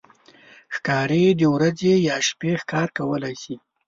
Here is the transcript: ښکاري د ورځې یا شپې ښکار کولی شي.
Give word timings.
ښکاري 0.75 1.23
د 1.39 1.41
ورځې 1.55 1.93
یا 2.07 2.15
شپې 2.27 2.51
ښکار 2.61 2.87
کولی 2.97 3.35
شي. 3.41 3.55